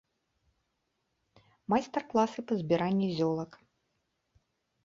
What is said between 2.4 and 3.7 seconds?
па збіранні зёлак.